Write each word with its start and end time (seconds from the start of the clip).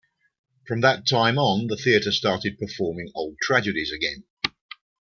From 0.65 0.81
that 0.81 1.07
time 1.07 1.37
on, 1.37 1.67
the 1.67 1.77
theatre 1.77 2.11
started 2.11 2.57
performing 2.57 3.11
old 3.13 3.37
tragedies 3.43 3.91
again. 3.91 4.23